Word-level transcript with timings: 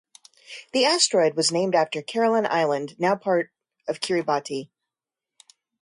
The 0.73 0.83
asteroid 0.83 1.35
was 1.35 1.51
named 1.51 1.75
after 1.75 2.01
Caroline 2.01 2.47
Island, 2.47 2.95
now 2.97 3.15
part 3.15 3.51
of 3.87 3.99
Kiribati. 3.99 4.71